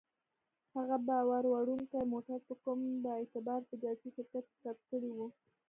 [0.75, 5.19] هغه باروړونکی موټر په کوم با اعتباره تجارتي شرکت کې ثبت کړی و.